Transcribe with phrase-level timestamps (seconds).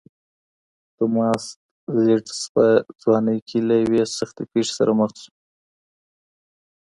[0.95, 1.43] توماس
[2.05, 2.65] لېډز په
[3.01, 5.31] ځوانۍ کې له یوې سختې پېښې سره مخ شو.